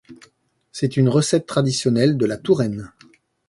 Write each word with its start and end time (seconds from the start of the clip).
C'est 0.71 0.97
une 0.97 1.09
recette 1.09 1.45
traditionnelle 1.45 2.17
de 2.17 2.25
la 2.25 2.37
Touraine. 2.37 2.91